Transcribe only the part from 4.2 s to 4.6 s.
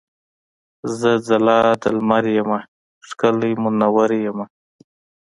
یمه.